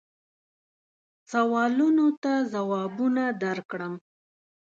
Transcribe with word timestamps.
سوالونو 1.31 2.07
ته 2.23 2.33
جوابونه 2.53 3.23
درکړم. 3.43 3.93